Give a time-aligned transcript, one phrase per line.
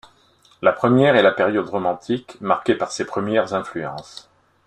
[0.63, 4.27] La première est la période romantique, marquée par ses premières influences.